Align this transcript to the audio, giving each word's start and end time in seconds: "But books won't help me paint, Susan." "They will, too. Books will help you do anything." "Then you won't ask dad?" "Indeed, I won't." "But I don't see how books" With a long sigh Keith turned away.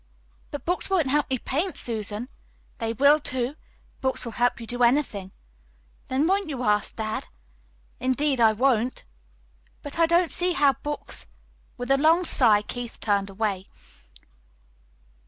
"But 0.49 0.65
books 0.65 0.89
won't 0.89 1.05
help 1.11 1.29
me 1.29 1.37
paint, 1.37 1.77
Susan." 1.77 2.27
"They 2.79 2.91
will, 2.91 3.19
too. 3.19 3.55
Books 4.01 4.25
will 4.25 4.31
help 4.31 4.59
you 4.59 4.65
do 4.65 4.81
anything." 4.81 5.31
"Then 6.07 6.21
you 6.47 6.57
won't 6.57 6.75
ask 6.81 6.95
dad?" 6.95 7.27
"Indeed, 7.99 8.41
I 8.41 8.51
won't." 8.51 9.03
"But 9.83 9.99
I 9.99 10.07
don't 10.07 10.31
see 10.31 10.53
how 10.53 10.73
books" 10.73 11.27
With 11.77 11.91
a 11.91 11.97
long 11.97 12.25
sigh 12.25 12.63
Keith 12.63 12.99
turned 12.99 13.29
away. 13.29 13.67